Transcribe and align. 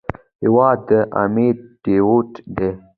هېواد 0.43 0.79
د 0.89 0.91
امید 1.21 1.57
ډیوټ 1.83 2.29
دی. 2.57 2.69